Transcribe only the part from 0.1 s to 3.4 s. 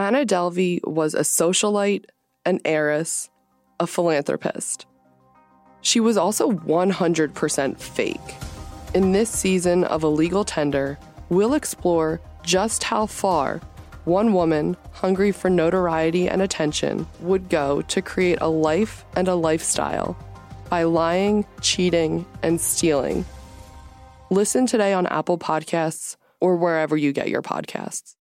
Delvey was a socialite, an heiress,